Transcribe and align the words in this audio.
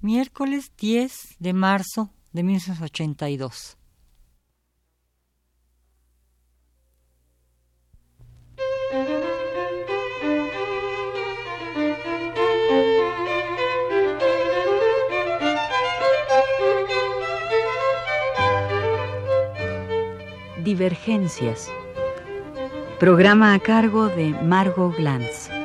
Miércoles 0.00 0.70
10 0.76 1.36
de 1.38 1.52
marzo 1.52 2.10
de 2.32 2.42
1982. 2.42 3.76
Divergencias. 20.62 21.68
Programa 22.98 23.54
a 23.54 23.60
cargo 23.60 24.08
de 24.08 24.30
Margot 24.42 24.90
Glantz. 24.96 25.55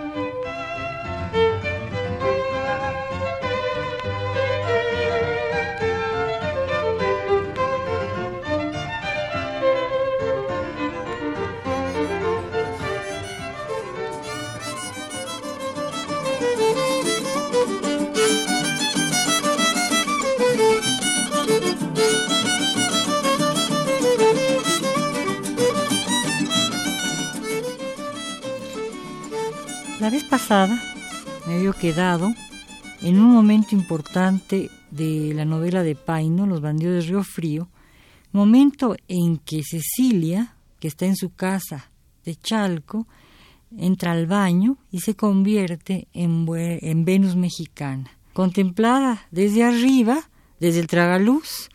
La 30.01 30.09
vez 30.09 30.23
pasada 30.23 30.81
me 31.45 31.53
había 31.53 31.73
quedado 31.73 32.34
en 33.03 33.20
un 33.20 33.31
momento 33.31 33.75
importante 33.75 34.71
de 34.89 35.31
la 35.35 35.45
novela 35.45 35.84
de 35.84 35.93
Paino, 35.93 36.48
Los 36.48 36.59
bandidos 36.59 37.03
de 37.03 37.09
Río 37.12 37.23
Frío, 37.23 37.70
momento 38.31 38.96
en 39.07 39.37
que 39.37 39.62
Cecilia, 39.63 40.55
que 40.79 40.87
está 40.87 41.05
en 41.05 41.15
su 41.15 41.35
casa 41.35 41.91
de 42.25 42.35
Chalco, 42.35 43.07
entra 43.77 44.12
al 44.12 44.27
baño 44.27 44.77
y 44.91 45.00
se 45.02 45.16
convierte 45.16 46.08
en, 46.14 46.48
en 46.55 47.05
Venus 47.05 47.36
mexicana, 47.36 48.12
contemplada 48.34 49.27
desde 49.32 49.64
arriba, 49.64 50.30
desde 50.60 50.80
el 50.80 50.88
tragaluz, 50.88 51.70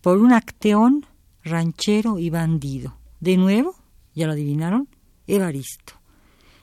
por 0.00 0.18
un 0.18 0.32
acteón 0.32 1.06
ranchero 1.42 2.18
y 2.18 2.30
bandido. 2.30 2.96
De 3.20 3.36
nuevo, 3.36 3.74
ya 4.14 4.26
lo 4.26 4.32
adivinaron, 4.32 4.88
Evaristo. 5.26 5.94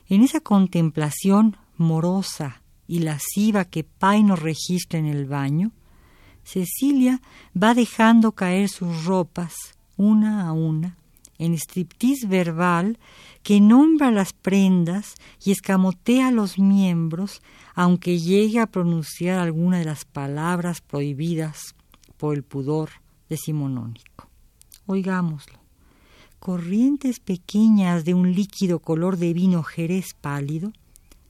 En 0.08 0.22
esa 0.22 0.39
contemplación 0.39 1.58
morosa 1.78 2.61
y 2.88 3.00
lasciva 3.00 3.66
que 3.66 3.84
Paino 3.84 4.36
registra 4.36 5.00
en 5.00 5.06
el 5.06 5.26
baño, 5.26 5.72
Cecilia 6.44 7.22
va 7.61 7.73
dejando 7.73 8.34
caer 8.34 8.70
sus 8.70 9.06
ropas 9.06 9.54
una 9.95 10.48
a 10.48 10.54
una 10.54 10.98
en 11.38 11.53
striptease 11.53 12.28
verbal 12.28 13.00
que 13.42 13.59
nombra 13.59 14.12
las 14.12 14.34
prendas 14.34 15.16
y 15.44 15.52
escamotea 15.52 16.31
los 16.31 16.59
miembros 16.59 17.42
aunque 17.76 18.20
llegue 18.20 18.59
a 18.59 18.67
pronunciar 18.67 19.39
alguna 19.39 19.80
de 19.80 19.86
las 19.86 20.06
palabras 20.06 20.81
prohibidas 20.81 21.76
por 22.17 22.36
el 22.36 22.44
pudor 22.44 22.89
decimonónico. 23.30 24.30
Oigámoslo 24.86 25.64
corrientes 26.44 27.22
pequeñas 27.22 28.04
de 28.04 28.14
un 28.14 28.34
líquido 28.34 28.80
color 28.80 29.16
de 29.16 29.31
vino 29.31 29.64
jerez 29.64 30.14
pálido 30.14 30.73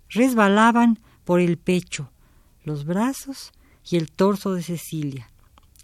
resbalaban 0.10 0.98
por 1.24 1.40
el 1.40 1.60
pecho, 1.60 2.10
los 2.64 2.84
brazos 2.84 3.52
y 3.88 3.98
el 3.98 4.12
torso 4.12 4.56
de 4.56 4.64
Cecilia 4.64 5.30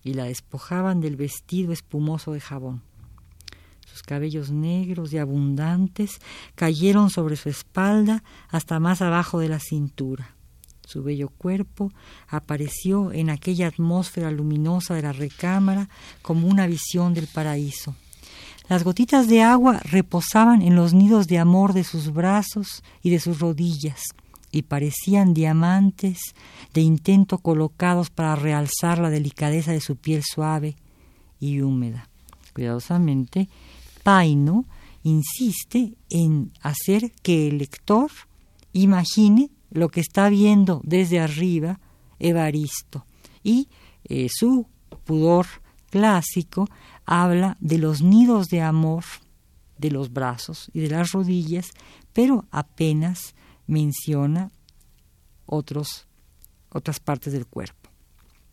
y 0.03 0.16
la 0.16 0.23
despojaban 0.23 1.00
del 1.00 1.16
vestido 1.16 1.72
espumoso 1.73 2.34
de 2.34 2.40
jabón. 2.40 2.81
Sus 3.91 4.03
cabellos 4.03 4.51
negros 4.51 5.11
y 5.13 5.17
abundantes 5.17 6.19
cayeron 6.55 7.09
sobre 7.09 7.35
su 7.35 7.50
espalda 7.50 8.23
hasta 8.50 8.79
más 8.79 9.01
abajo 9.01 9.39
de 9.39 9.50
la 9.50 9.59
cintura. 9.59 10.35
Su 10.85 11.03
bello 11.03 11.29
cuerpo 11.29 11.91
apareció 12.28 13.11
en 13.11 13.29
aquella 13.29 13.67
atmósfera 13.67 14.31
luminosa 14.31 14.95
de 14.95 15.03
la 15.03 15.13
recámara 15.13 15.89
como 16.22 16.47
una 16.47 16.66
visión 16.66 17.13
del 17.13 17.28
paraíso. 17.28 17.95
Las 18.69 18.83
gotitas 18.83 19.28
de 19.28 19.41
agua 19.41 19.79
reposaban 19.83 20.61
en 20.61 20.75
los 20.75 20.94
nidos 20.94 21.28
de 21.28 21.39
amor 21.39 21.73
de 21.73 21.83
sus 21.83 22.13
brazos 22.13 22.83
y 23.01 23.09
de 23.09 23.19
sus 23.19 23.39
rodillas, 23.39 24.01
y 24.51 24.63
parecían 24.63 25.33
diamantes 25.33 26.19
de 26.73 26.81
intento 26.81 27.39
colocados 27.39 28.09
para 28.09 28.35
realzar 28.35 28.99
la 28.99 29.09
delicadeza 29.09 29.72
de 29.72 29.81
su 29.81 29.95
piel 29.95 30.23
suave 30.23 30.75
y 31.39 31.61
húmeda. 31.61 32.09
Cuidadosamente, 32.53 33.47
Paino 34.03 34.65
insiste 35.03 35.97
en 36.09 36.51
hacer 36.61 37.11
que 37.21 37.47
el 37.47 37.59
lector 37.59 38.11
imagine 38.73 39.49
lo 39.71 39.89
que 39.89 40.01
está 40.01 40.29
viendo 40.29 40.81
desde 40.83 41.19
arriba 41.19 41.79
Evaristo 42.19 43.05
y 43.43 43.69
eh, 44.03 44.27
su 44.29 44.67
pudor 45.05 45.45
clásico 45.89 46.67
habla 47.05 47.57
de 47.59 47.77
los 47.77 48.01
nidos 48.01 48.47
de 48.47 48.61
amor 48.61 49.03
de 49.77 49.91
los 49.91 50.11
brazos 50.11 50.69
y 50.73 50.81
de 50.81 50.89
las 50.89 51.11
rodillas, 51.13 51.71
pero 52.13 52.45
apenas 52.51 53.33
menciona 53.66 54.51
otros, 55.45 56.07
otras 56.69 56.99
partes 56.99 57.33
del 57.33 57.47
cuerpo. 57.47 57.89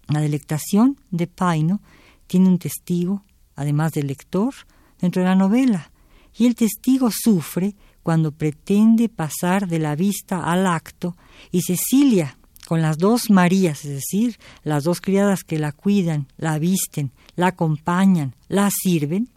La 0.09 0.21
delectación 0.21 1.01
de 1.11 1.27
Paino 1.27 1.81
tiene 2.29 2.49
un 2.49 2.59
testigo, 2.59 3.25
además 3.57 3.93
del 3.93 4.07
lector, 4.07 4.55
dentro 5.01 5.23
de 5.23 5.29
la 5.29 5.35
novela, 5.35 5.91
y 6.37 6.47
el 6.47 6.55
testigo 6.55 7.11
sufre 7.11 7.75
cuando 8.03 8.33
pretende 8.33 9.09
pasar 9.09 9.67
de 9.67 9.79
la 9.79 9.97
vista 9.97 10.45
al 10.45 10.67
acto 10.67 11.17
y 11.51 11.63
Cecilia, 11.63 12.39
con 12.67 12.83
las 12.83 12.99
dos 12.99 13.31
Marías, 13.31 13.85
es 13.85 13.91
decir, 13.93 14.39
las 14.65 14.85
dos 14.85 15.01
criadas 15.01 15.45
que 15.45 15.59
la 15.59 15.73
cuidan, 15.73 16.27
la 16.37 16.59
visten, 16.59 17.13
la 17.37 17.49
acompañan, 17.49 18.35
la 18.49 18.71
sirven, 18.71 19.29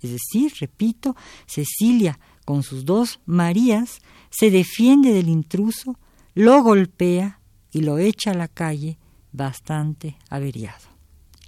es 0.00 0.12
decir, 0.12 0.52
repito, 0.60 1.14
Cecilia 1.46 2.18
con 2.44 2.62
sus 2.62 2.84
dos 2.84 3.20
Marías 3.26 4.00
se 4.30 4.50
defiende 4.50 5.12
del 5.12 5.28
intruso, 5.28 5.98
lo 6.34 6.62
golpea 6.62 7.40
y 7.70 7.80
lo 7.80 7.98
echa 7.98 8.32
a 8.32 8.34
la 8.34 8.48
calle 8.48 8.98
bastante 9.32 10.16
averiado. 10.28 10.93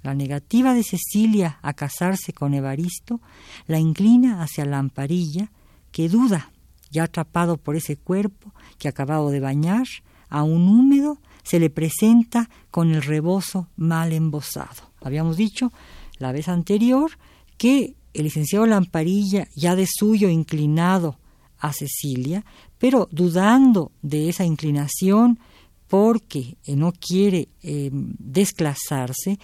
La 0.03 0.13
negativa 0.13 0.73
de 0.73 0.83
Cecilia 0.83 1.59
a 1.61 1.73
casarse 1.73 2.33
con 2.33 2.53
Evaristo 2.53 3.19
la 3.65 3.79
inclina 3.79 4.41
hacia 4.41 4.65
la 4.65 4.79
amparilla, 4.79 5.51
que 5.91 6.09
duda, 6.09 6.51
ya 6.91 7.03
atrapado 7.03 7.57
por 7.57 7.75
ese 7.75 7.97
cuerpo 7.97 8.53
que 8.77 8.87
acabado 8.87 9.29
de 9.29 9.39
bañar, 9.39 9.87
aún 10.29 10.67
húmedo, 10.67 11.17
se 11.43 11.59
le 11.59 11.69
presenta 11.69 12.49
con 12.71 12.93
el 12.93 13.01
rebozo 13.01 13.67
mal 13.75 14.13
embosado. 14.13 14.91
Habíamos 15.01 15.37
dicho 15.37 15.71
la 16.17 16.31
vez 16.31 16.49
anterior 16.49 17.11
que 17.57 17.95
el 18.13 18.23
licenciado 18.23 18.65
Lamparilla, 18.65 19.47
ya 19.55 19.75
de 19.75 19.87
suyo 19.87 20.29
inclinado 20.29 21.19
a 21.59 21.73
Cecilia, 21.73 22.45
pero 22.77 23.07
dudando 23.11 23.91
de 24.01 24.29
esa 24.29 24.45
inclinación 24.45 25.39
porque 25.87 26.57
no 26.67 26.91
quiere 26.91 27.49
eh, 27.61 27.89
desclasarse, 27.93 29.39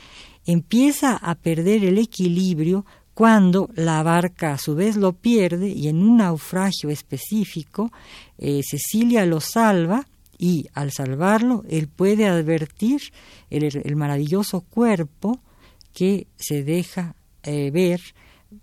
empieza 0.45 1.15
a 1.15 1.35
perder 1.35 1.83
el 1.85 1.97
equilibrio 1.97 2.85
cuando 3.13 3.69
la 3.75 4.01
barca 4.03 4.53
a 4.53 4.57
su 4.57 4.75
vez 4.75 4.95
lo 4.95 5.13
pierde 5.13 5.69
y 5.69 5.87
en 5.87 6.01
un 6.01 6.17
naufragio 6.17 6.89
específico 6.89 7.91
eh, 8.37 8.61
Cecilia 8.63 9.25
lo 9.25 9.39
salva 9.39 10.07
y 10.37 10.67
al 10.73 10.91
salvarlo 10.91 11.63
él 11.69 11.87
puede 11.87 12.27
advertir 12.27 13.01
el, 13.49 13.95
maravilloso 13.95 14.61
cuerpo 14.61 15.39
que 15.93 16.27
se 16.37 16.63
deja 16.63 17.15
eh, 17.43 17.69
ver 17.71 18.01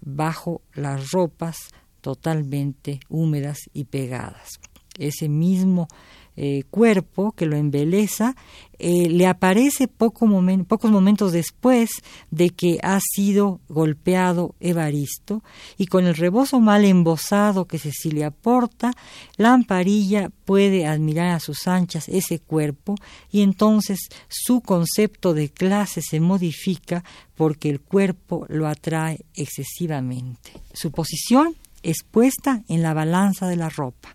bajo 0.01 0.63
las 0.75 1.13
ropas 1.13 1.57
totalmente 2.01 3.01
húmedas 3.09 3.59
y 3.73 3.85
pegadas. 3.85 4.61
Ese 4.99 5.29
mismo 5.29 5.89
eh, 6.37 6.63
cuerpo 6.71 7.33
que 7.33 7.47
lo 7.47 7.57
embeleza, 7.57 8.35
eh, 8.79 9.11
le 9.11 9.27
aparece 9.27 9.89
poco 9.89 10.27
pocos 10.67 10.91
momentos 10.91 11.33
después 11.33 11.91
de 12.31 12.49
que 12.49 12.79
ha 12.83 12.99
sido 13.01 13.61
golpeado 13.69 14.55
Evaristo 14.59 15.43
y 15.77 15.87
con 15.87 16.07
el 16.07 16.15
rebozo 16.15 16.61
mal 16.61 16.85
embosado 16.85 17.67
que 17.67 17.79
Cecilia 17.79 18.31
porta, 18.31 18.93
Lamparilla 19.37 20.31
puede 20.47 20.87
admirar 20.87 21.29
a 21.29 21.41
sus 21.41 21.69
anchas 21.69 22.09
ese 22.09 22.39
cuerpo 22.39 22.95
y 23.31 23.43
entonces 23.43 23.99
su 24.29 24.63
concepto 24.63 25.35
de 25.35 25.51
clase 25.51 26.01
se 26.01 26.21
modifica 26.21 27.05
porque 27.35 27.69
el 27.69 27.81
cuerpo 27.81 28.47
lo 28.49 28.67
atrae 28.67 29.27
excesivamente. 29.35 30.53
Su 30.73 30.91
posición 30.91 31.55
es 31.83 32.03
puesta 32.03 32.63
en 32.69 32.83
la 32.83 32.95
balanza 32.95 33.47
de 33.47 33.57
la 33.57 33.69
ropa. 33.69 34.13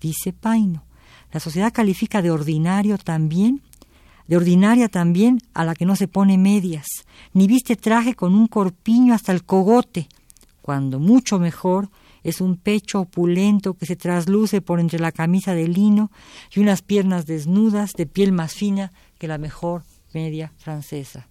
Dice 0.00 0.32
Paino, 0.32 0.84
la 1.34 1.40
sociedad 1.40 1.72
califica 1.72 2.22
de 2.22 2.30
ordinario 2.30 2.96
también 2.96 3.60
de 4.28 4.36
ordinaria 4.36 4.88
también 4.88 5.40
a 5.52 5.64
la 5.64 5.74
que 5.74 5.84
no 5.84 5.96
se 5.96 6.08
pone 6.08 6.38
medias, 6.38 6.86
ni 7.34 7.46
viste 7.46 7.76
traje 7.76 8.14
con 8.14 8.34
un 8.34 8.46
corpiño 8.46 9.12
hasta 9.12 9.32
el 9.32 9.44
cogote, 9.44 10.08
cuando 10.62 10.98
mucho 10.98 11.38
mejor 11.38 11.90
es 12.22 12.40
un 12.40 12.56
pecho 12.56 13.00
opulento 13.00 13.74
que 13.74 13.84
se 13.84 13.96
trasluce 13.96 14.62
por 14.62 14.80
entre 14.80 14.98
la 14.98 15.12
camisa 15.12 15.54
de 15.54 15.68
lino 15.68 16.10
y 16.54 16.60
unas 16.60 16.80
piernas 16.80 17.26
desnudas 17.26 17.92
de 17.92 18.06
piel 18.06 18.32
más 18.32 18.54
fina 18.54 18.92
que 19.18 19.28
la 19.28 19.36
mejor 19.36 19.82
media 20.14 20.52
francesa. 20.56 21.28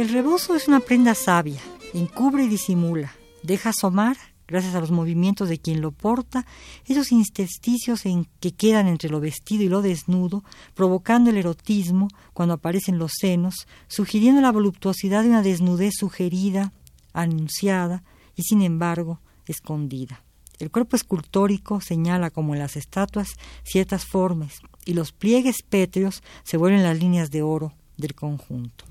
El 0.00 0.08
rebozo 0.08 0.54
es 0.54 0.66
una 0.66 0.80
prenda 0.80 1.14
sabia, 1.14 1.60
encubre 1.92 2.44
y 2.44 2.48
disimula, 2.48 3.12
deja 3.42 3.68
asomar, 3.68 4.16
gracias 4.48 4.74
a 4.74 4.80
los 4.80 4.90
movimientos 4.90 5.50
de 5.50 5.58
quien 5.58 5.82
lo 5.82 5.92
porta, 5.92 6.46
esos 6.86 7.12
intersticios 7.12 8.06
en 8.06 8.26
que 8.40 8.52
quedan 8.52 8.88
entre 8.88 9.10
lo 9.10 9.20
vestido 9.20 9.62
y 9.62 9.68
lo 9.68 9.82
desnudo, 9.82 10.42
provocando 10.72 11.28
el 11.28 11.36
erotismo 11.36 12.08
cuando 12.32 12.54
aparecen 12.54 12.96
los 12.96 13.12
senos, 13.20 13.66
sugiriendo 13.88 14.40
la 14.40 14.52
voluptuosidad 14.52 15.22
de 15.22 15.28
una 15.28 15.42
desnudez 15.42 15.92
sugerida, 15.98 16.72
anunciada 17.12 18.02
y 18.36 18.44
sin 18.44 18.62
embargo 18.62 19.20
escondida. 19.48 20.24
El 20.58 20.70
cuerpo 20.70 20.96
escultórico 20.96 21.82
señala, 21.82 22.30
como 22.30 22.54
en 22.54 22.60
las 22.60 22.76
estatuas, 22.76 23.28
ciertas 23.64 24.06
formas, 24.06 24.62
y 24.86 24.94
los 24.94 25.12
pliegues 25.12 25.60
pétreos 25.60 26.22
se 26.42 26.56
vuelven 26.56 26.84
las 26.84 26.98
líneas 26.98 27.30
de 27.30 27.42
oro 27.42 27.74
del 27.98 28.14
conjunto. 28.14 28.89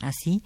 Así, 0.00 0.42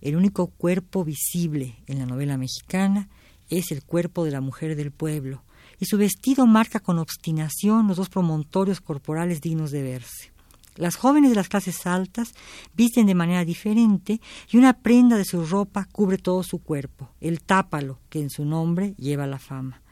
el 0.00 0.16
único 0.16 0.48
cuerpo 0.48 1.04
visible 1.04 1.76
en 1.86 1.98
la 1.98 2.06
novela 2.06 2.36
mexicana 2.38 3.08
es 3.48 3.70
el 3.72 3.82
cuerpo 3.84 4.24
de 4.24 4.30
la 4.30 4.40
mujer 4.40 4.76
del 4.76 4.92
pueblo, 4.92 5.42
y 5.78 5.86
su 5.86 5.98
vestido 5.98 6.46
marca 6.46 6.80
con 6.80 6.98
obstinación 6.98 7.88
los 7.88 7.96
dos 7.96 8.08
promontorios 8.08 8.80
corporales 8.80 9.40
dignos 9.40 9.70
de 9.70 9.82
verse. 9.82 10.32
Las 10.76 10.96
jóvenes 10.96 11.30
de 11.30 11.36
las 11.36 11.48
clases 11.48 11.86
altas 11.86 12.32
visten 12.74 13.04
de 13.06 13.14
manera 13.14 13.44
diferente 13.44 14.20
y 14.50 14.56
una 14.56 14.72
prenda 14.72 15.18
de 15.18 15.24
su 15.24 15.44
ropa 15.44 15.86
cubre 15.92 16.16
todo 16.16 16.42
su 16.42 16.58
cuerpo, 16.58 17.10
el 17.20 17.42
tápalo, 17.42 17.98
que 18.08 18.20
en 18.20 18.30
su 18.30 18.44
nombre 18.44 18.94
lleva 18.96 19.26
la 19.26 19.38
fama. 19.38 19.82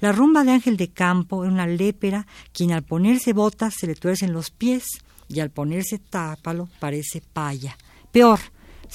La 0.00 0.12
rumba 0.12 0.44
de 0.44 0.52
Ángel 0.52 0.76
de 0.76 0.88
Campo 0.88 1.44
es 1.44 1.50
una 1.50 1.66
lépera 1.66 2.26
quien 2.52 2.72
al 2.72 2.82
ponerse 2.82 3.32
botas 3.32 3.74
se 3.78 3.86
le 3.86 3.94
tuercen 3.94 4.32
los 4.32 4.50
pies 4.50 4.84
y 5.28 5.40
al 5.40 5.50
ponerse 5.50 5.98
tápalo 5.98 6.68
parece 6.80 7.22
paya. 7.32 7.78
Peor, 8.12 8.40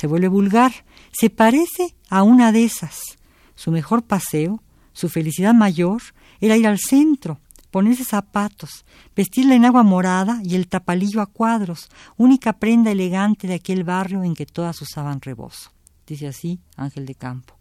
se 0.02 0.08
vuelve 0.08 0.30
vulgar, 0.30 0.72
se 1.12 1.30
parece 1.30 1.94
a 2.10 2.24
una 2.24 2.52
de 2.52 2.64
esas. 2.64 3.20
Su 3.54 3.70
mejor 3.70 4.02
paseo, 4.02 4.64
su 4.94 5.10
felicidad 5.10 5.54
mayor, 5.54 6.02
era 6.40 6.58
ir 6.58 6.66
al 6.66 6.80
centro, 6.80 7.40
ponerse 7.70 8.04
zapatos, 8.04 8.84
vestirla 9.16 9.54
en 9.54 9.64
agua 9.64 9.84
morada 9.84 10.42
y 10.44 10.56
el 10.56 10.68
tapalillo 10.68 11.22
a 11.22 11.28
cuadros, 11.28 11.88
única 12.18 12.54
prenda 12.54 12.90
elegante 12.90 13.46
de 13.46 13.54
aquel 13.54 13.84
barrio 13.84 14.24
en 14.24 14.34
que 14.34 14.48
todas 14.48 14.82
usaban 14.82 15.22
rebozo. 15.22 15.72
Dice 16.08 16.26
así 16.26 16.60
Ángel 16.78 17.06
de 17.06 17.14
Campo. 17.14 17.54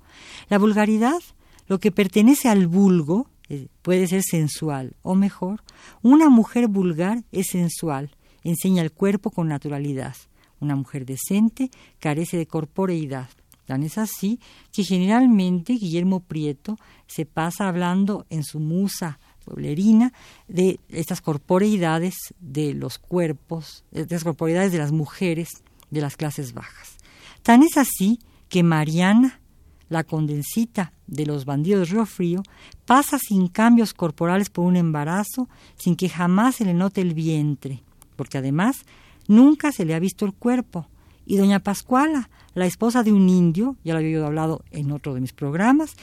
La 0.48 0.56
vulgaridad, 0.56 1.20
lo 1.66 1.78
que 1.78 1.92
pertenece 1.92 2.48
al 2.48 2.68
vulgo, 2.68 3.28
eh, 3.50 3.68
puede 3.82 4.06
ser 4.06 4.22
sensual, 4.22 4.96
o 5.02 5.14
mejor, 5.14 5.62
una 6.00 6.30
mujer 6.30 6.68
vulgar 6.68 7.22
es 7.32 7.48
sensual, 7.48 8.16
enseña 8.44 8.80
el 8.80 8.92
cuerpo 8.92 9.30
con 9.30 9.46
naturalidad. 9.46 10.16
Una 10.60 10.76
mujer 10.76 11.06
decente 11.06 11.70
carece 11.98 12.36
de 12.36 12.46
corporeidad. 12.46 13.28
Tan 13.66 13.82
es 13.82 13.98
así 13.98 14.40
que 14.72 14.82
generalmente 14.82 15.74
Guillermo 15.74 16.20
Prieto 16.20 16.76
se 17.06 17.24
pasa 17.24 17.68
hablando 17.68 18.26
en 18.28 18.42
su 18.42 18.58
musa 18.60 19.18
pueblerina 19.44 20.12
de 20.48 20.80
estas 20.88 21.20
corporeidades 21.20 22.14
de 22.40 22.74
los 22.74 22.98
cuerpos, 22.98 23.84
de 23.90 24.06
las 24.08 24.24
corporeidades 24.24 24.72
de 24.72 24.78
las 24.78 24.92
mujeres 24.92 25.48
de 25.90 26.00
las 26.00 26.16
clases 26.16 26.52
bajas. 26.52 26.96
Tan 27.42 27.62
es 27.62 27.76
así 27.76 28.18
que 28.48 28.62
Mariana, 28.62 29.40
la 29.88 30.04
condensita 30.04 30.92
de 31.06 31.26
los 31.26 31.44
bandidos 31.44 31.88
de 31.88 31.94
Río 31.94 32.06
Frío, 32.06 32.42
pasa 32.84 33.18
sin 33.18 33.48
cambios 33.48 33.94
corporales 33.94 34.50
por 34.50 34.64
un 34.64 34.76
embarazo, 34.76 35.48
sin 35.76 35.96
que 35.96 36.08
jamás 36.08 36.56
se 36.56 36.64
le 36.64 36.74
note 36.74 37.00
el 37.00 37.14
vientre, 37.14 37.82
porque 38.16 38.38
además 38.38 38.84
Nunca 39.30 39.70
se 39.70 39.84
le 39.84 39.94
ha 39.94 40.00
visto 40.00 40.24
el 40.24 40.32
cuerpo. 40.32 40.88
Y 41.24 41.36
doña 41.36 41.60
Pascuala, 41.60 42.30
la 42.54 42.66
esposa 42.66 43.04
de 43.04 43.12
un 43.12 43.28
indio, 43.28 43.76
ya 43.84 43.92
lo 43.92 44.00
había 44.00 44.26
hablado 44.26 44.64
en 44.72 44.90
otro 44.90 45.14
de 45.14 45.20
mis 45.20 45.32
programas, 45.32 45.94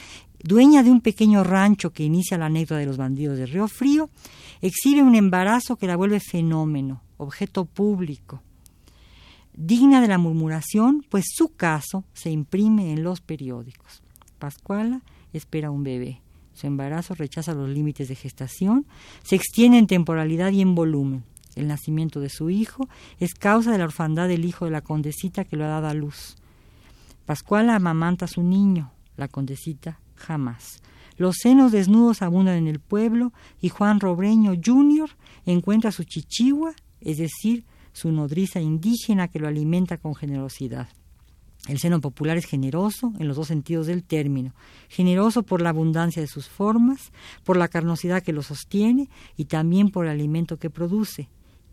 dueña 0.42 0.82
de 0.82 0.90
un 0.90 1.02
pequeño 1.02 1.44
rancho 1.44 1.90
que 1.90 2.04
inicia 2.04 2.38
la 2.38 2.46
anécdota 2.46 2.78
de 2.78 2.86
los 2.86 2.96
bandidos 2.96 3.36
de 3.36 3.44
Río 3.44 3.68
Frío, 3.68 4.08
exhibe 4.62 5.02
un 5.02 5.14
embarazo 5.14 5.76
que 5.76 5.86
la 5.86 5.96
vuelve 5.96 6.20
fenómeno, 6.20 7.02
objeto 7.18 7.66
público. 7.66 8.40
Digna 9.52 10.00
de 10.00 10.08
la 10.08 10.16
murmuración, 10.16 11.04
pues 11.10 11.26
su 11.28 11.54
caso 11.54 12.04
se 12.14 12.30
imprime 12.30 12.92
en 12.92 13.02
los 13.02 13.20
periódicos. 13.20 14.02
Pascuala 14.38 15.02
espera 15.34 15.70
un 15.70 15.84
bebé. 15.84 16.22
Su 16.54 16.66
embarazo 16.66 17.14
rechaza 17.14 17.52
los 17.52 17.68
límites 17.68 18.08
de 18.08 18.14
gestación, 18.14 18.86
se 19.22 19.36
extiende 19.36 19.76
en 19.76 19.86
temporalidad 19.86 20.50
y 20.50 20.62
en 20.62 20.74
volumen 20.74 21.24
el 21.58 21.68
nacimiento 21.68 22.20
de 22.20 22.28
su 22.28 22.50
hijo, 22.50 22.88
es 23.18 23.34
causa 23.34 23.72
de 23.72 23.78
la 23.78 23.84
orfandad 23.84 24.28
del 24.28 24.44
hijo 24.44 24.64
de 24.64 24.70
la 24.70 24.80
condesita 24.80 25.44
que 25.44 25.56
lo 25.56 25.64
ha 25.64 25.68
dado 25.68 25.88
a 25.88 25.94
luz. 25.94 26.36
Pascuala 27.26 27.74
amamanta 27.74 28.24
a 28.24 28.28
su 28.28 28.42
niño, 28.42 28.92
la 29.16 29.28
condesita 29.28 30.00
jamás. 30.14 30.80
Los 31.18 31.36
senos 31.42 31.72
desnudos 31.72 32.22
abundan 32.22 32.56
en 32.56 32.68
el 32.68 32.80
pueblo 32.80 33.32
y 33.60 33.68
Juan 33.68 34.00
Robreño 34.00 34.54
Jr. 34.64 35.10
encuentra 35.46 35.90
su 35.90 36.04
chichigua, 36.04 36.74
es 37.00 37.18
decir, 37.18 37.64
su 37.92 38.12
nodriza 38.12 38.60
indígena 38.60 39.28
que 39.28 39.40
lo 39.40 39.48
alimenta 39.48 39.98
con 39.98 40.14
generosidad. 40.14 40.88
El 41.66 41.78
seno 41.78 42.00
popular 42.00 42.38
es 42.38 42.46
generoso 42.46 43.12
en 43.18 43.26
los 43.26 43.36
dos 43.36 43.48
sentidos 43.48 43.88
del 43.88 44.04
término, 44.04 44.54
generoso 44.88 45.42
por 45.42 45.60
la 45.60 45.70
abundancia 45.70 46.22
de 46.22 46.28
sus 46.28 46.48
formas, 46.48 47.12
por 47.44 47.56
la 47.56 47.68
carnosidad 47.68 48.22
que 48.22 48.32
lo 48.32 48.42
sostiene 48.42 49.10
y 49.36 49.46
también 49.46 49.90
por 49.90 50.06
el 50.06 50.12
alimento 50.12 50.56
que 50.58 50.70
produce 50.70 51.28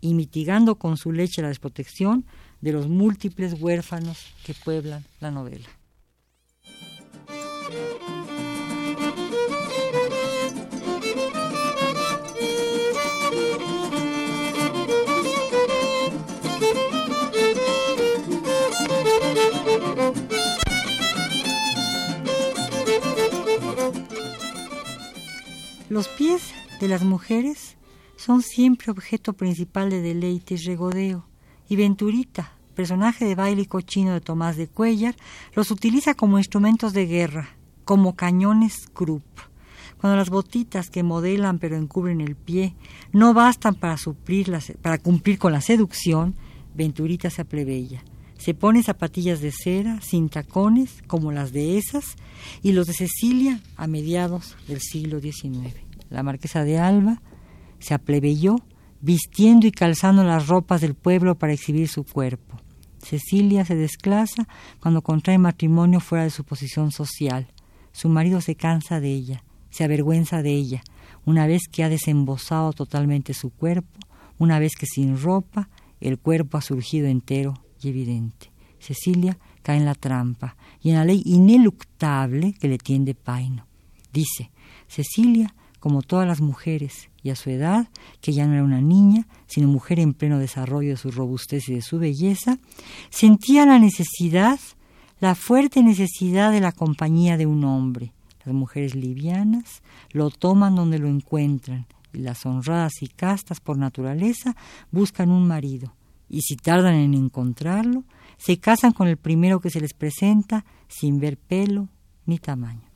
y 0.06 0.14
mitigando 0.14 0.76
con 0.76 0.96
su 0.96 1.10
leche 1.10 1.42
la 1.42 1.48
desprotección 1.48 2.26
de 2.60 2.70
los 2.70 2.86
múltiples 2.86 3.60
huérfanos 3.60 4.18
que 4.44 4.54
pueblan 4.54 5.04
la 5.18 5.32
novela. 5.32 5.66
Los 25.88 26.06
pies 26.06 26.42
de 26.80 26.86
las 26.86 27.02
mujeres 27.02 27.76
son 28.26 28.42
siempre 28.42 28.90
objeto 28.90 29.34
principal 29.34 29.88
de 29.88 30.02
deleite 30.02 30.54
y 30.54 30.56
regodeo, 30.56 31.28
y 31.68 31.76
Venturita, 31.76 32.54
personaje 32.74 33.24
de 33.24 33.36
baile 33.36 33.62
y 33.62 33.66
cochino 33.66 34.14
de 34.14 34.20
Tomás 34.20 34.56
de 34.56 34.66
Cuellar, 34.66 35.14
los 35.54 35.70
utiliza 35.70 36.14
como 36.14 36.38
instrumentos 36.38 36.92
de 36.92 37.06
guerra, 37.06 37.50
como 37.84 38.16
cañones 38.16 38.88
Krupp. 38.92 39.22
Cuando 40.00 40.16
las 40.16 40.28
botitas 40.28 40.90
que 40.90 41.04
modelan 41.04 41.60
pero 41.60 41.76
encubren 41.76 42.20
el 42.20 42.34
pie 42.34 42.74
no 43.12 43.32
bastan 43.32 43.76
para, 43.76 43.96
suplir 43.96 44.52
para 44.82 44.98
cumplir 44.98 45.38
con 45.38 45.52
la 45.52 45.60
seducción, 45.60 46.34
Venturita 46.74 47.30
se 47.30 47.42
aplebeya. 47.42 48.02
Se 48.38 48.54
pone 48.54 48.82
zapatillas 48.82 49.40
de 49.40 49.52
cera, 49.52 50.00
sin 50.00 50.30
tacones, 50.30 51.00
como 51.06 51.30
las 51.30 51.52
de 51.52 51.78
esas, 51.78 52.16
y 52.60 52.72
los 52.72 52.88
de 52.88 52.92
Cecilia 52.92 53.60
a 53.76 53.86
mediados 53.86 54.56
del 54.66 54.80
siglo 54.80 55.20
XIX. 55.20 55.76
La 56.10 56.24
marquesa 56.24 56.64
de 56.64 56.78
Alba 56.80 57.22
se 57.78 57.94
aplebeyó, 57.94 58.56
vistiendo 59.00 59.66
y 59.66 59.72
calzando 59.72 60.24
las 60.24 60.48
ropas 60.48 60.80
del 60.80 60.94
pueblo 60.94 61.36
para 61.36 61.52
exhibir 61.52 61.88
su 61.88 62.04
cuerpo. 62.04 62.60
Cecilia 62.98 63.64
se 63.64 63.76
desclasa 63.76 64.48
cuando 64.80 65.02
contrae 65.02 65.38
matrimonio 65.38 66.00
fuera 66.00 66.24
de 66.24 66.30
su 66.30 66.44
posición 66.44 66.90
social. 66.90 67.46
Su 67.92 68.08
marido 68.08 68.40
se 68.40 68.56
cansa 68.56 69.00
de 69.00 69.12
ella, 69.12 69.44
se 69.70 69.84
avergüenza 69.84 70.42
de 70.42 70.52
ella, 70.52 70.82
una 71.24 71.46
vez 71.46 71.62
que 71.70 71.84
ha 71.84 71.88
desembosado 71.88 72.72
totalmente 72.72 73.34
su 73.34 73.50
cuerpo, 73.50 74.00
una 74.38 74.58
vez 74.58 74.74
que 74.76 74.86
sin 74.86 75.20
ropa 75.20 75.68
el 76.00 76.18
cuerpo 76.18 76.58
ha 76.58 76.62
surgido 76.62 77.06
entero 77.06 77.54
y 77.80 77.88
evidente. 77.88 78.50
Cecilia 78.78 79.38
cae 79.62 79.78
en 79.78 79.84
la 79.84 79.94
trampa 79.94 80.56
y 80.80 80.90
en 80.90 80.96
la 80.96 81.04
ley 81.04 81.22
ineluctable 81.24 82.54
que 82.54 82.68
le 82.68 82.78
tiende 82.78 83.14
Paino. 83.14 83.66
Dice, 84.12 84.50
Cecilia 84.86 85.54
como 85.86 86.02
todas 86.02 86.26
las 86.26 86.40
mujeres, 86.40 87.10
y 87.22 87.30
a 87.30 87.36
su 87.36 87.48
edad, 87.48 87.86
que 88.20 88.32
ya 88.32 88.44
no 88.44 88.54
era 88.54 88.64
una 88.64 88.80
niña, 88.80 89.28
sino 89.46 89.68
mujer 89.68 90.00
en 90.00 90.14
pleno 90.14 90.40
desarrollo 90.40 90.90
de 90.90 90.96
su 90.96 91.12
robustez 91.12 91.68
y 91.68 91.74
de 91.74 91.80
su 91.80 92.00
belleza, 92.00 92.58
sentía 93.08 93.66
la 93.66 93.78
necesidad, 93.78 94.58
la 95.20 95.36
fuerte 95.36 95.84
necesidad 95.84 96.50
de 96.50 96.60
la 96.60 96.72
compañía 96.72 97.36
de 97.36 97.46
un 97.46 97.62
hombre. 97.62 98.12
Las 98.44 98.52
mujeres 98.52 98.96
livianas 98.96 99.84
lo 100.10 100.30
toman 100.30 100.74
donde 100.74 100.98
lo 100.98 101.06
encuentran, 101.06 101.86
y 102.12 102.18
las 102.18 102.44
honradas 102.46 102.94
y 103.00 103.06
castas 103.06 103.60
por 103.60 103.78
naturaleza 103.78 104.56
buscan 104.90 105.30
un 105.30 105.46
marido, 105.46 105.94
y 106.28 106.40
si 106.40 106.56
tardan 106.56 106.94
en 106.96 107.14
encontrarlo, 107.14 108.02
se 108.38 108.58
casan 108.58 108.90
con 108.90 109.06
el 109.06 109.18
primero 109.18 109.60
que 109.60 109.70
se 109.70 109.80
les 109.80 109.94
presenta 109.94 110.64
sin 110.88 111.20
ver 111.20 111.38
pelo 111.38 111.88
ni 112.24 112.40
tamaño. 112.40 112.90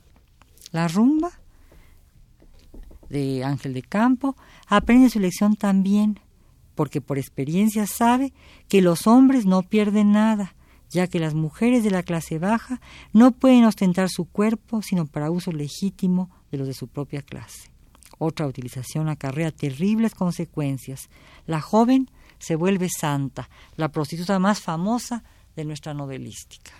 La 0.73 0.89
rumba 0.89 1.40
de 3.11 3.43
Ángel 3.43 3.73
de 3.73 3.83
Campo 3.83 4.35
aprende 4.67 5.09
su 5.09 5.19
lección 5.19 5.55
también, 5.55 6.19
porque 6.75 7.01
por 7.01 7.17
experiencia 7.17 7.85
sabe 7.85 8.33
que 8.67 8.81
los 8.81 9.05
hombres 9.05 9.45
no 9.45 9.61
pierden 9.61 10.13
nada, 10.13 10.55
ya 10.89 11.07
que 11.07 11.19
las 11.19 11.33
mujeres 11.33 11.83
de 11.83 11.91
la 11.91 12.03
clase 12.03 12.39
baja 12.39 12.81
no 13.13 13.31
pueden 13.31 13.65
ostentar 13.65 14.09
su 14.09 14.25
cuerpo 14.25 14.81
sino 14.81 15.05
para 15.05 15.29
uso 15.29 15.51
legítimo 15.51 16.29
de 16.51 16.57
los 16.57 16.67
de 16.67 16.73
su 16.73 16.87
propia 16.87 17.21
clase. 17.21 17.69
Otra 18.17 18.47
utilización 18.47 19.09
acarrea 19.09 19.51
terribles 19.51 20.13
consecuencias. 20.13 21.09
La 21.47 21.59
joven 21.59 22.09
se 22.39 22.55
vuelve 22.55 22.87
santa, 22.89 23.49
la 23.75 23.89
prostituta 23.89 24.39
más 24.39 24.61
famosa 24.61 25.23
de 25.55 25.65
nuestra 25.65 25.93
novelística. 25.93 26.71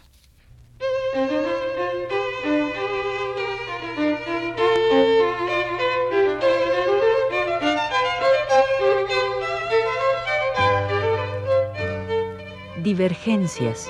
Divergencias. 12.92 13.90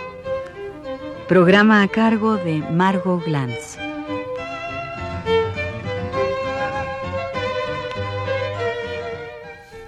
Programa 1.28 1.82
a 1.82 1.88
cargo 1.88 2.36
de 2.36 2.60
Margot 2.60 3.26
Glantz. 3.26 3.76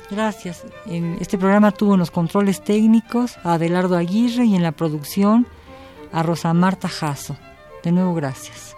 Gracias. 0.10 0.65
En 0.88 1.17
este 1.22 1.38
programa 1.38 1.72
tuvo 1.72 1.96
los 1.96 2.10
controles 2.10 2.63
técnicos 2.63 3.38
a 3.43 3.53
Adelardo 3.53 3.98
Aguirre 3.98 4.46
y 4.46 4.55
en 4.55 4.63
la 4.63 4.72
producción 4.72 5.46
a 6.12 6.24
Rosa 6.24 6.51
Marta 6.55 6.89
Jasso. 6.89 7.38
De 7.84 7.91
nuevo, 7.91 8.15
gracias. 8.15 8.75